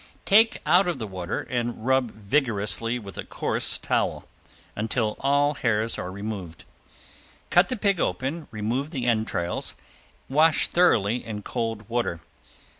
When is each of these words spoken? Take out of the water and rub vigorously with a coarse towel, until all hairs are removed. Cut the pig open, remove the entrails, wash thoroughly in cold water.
Take 0.25 0.61
out 0.65 0.87
of 0.87 0.97
the 0.97 1.05
water 1.05 1.41
and 1.41 1.85
rub 1.85 2.09
vigorously 2.09 2.97
with 2.97 3.19
a 3.19 3.23
coarse 3.23 3.77
towel, 3.77 4.27
until 4.75 5.15
all 5.19 5.53
hairs 5.53 5.99
are 5.99 6.11
removed. 6.11 6.63
Cut 7.51 7.69
the 7.69 7.77
pig 7.77 7.99
open, 7.99 8.47
remove 8.49 8.89
the 8.89 9.05
entrails, 9.05 9.75
wash 10.27 10.65
thoroughly 10.67 11.23
in 11.23 11.43
cold 11.43 11.87
water. 11.87 12.19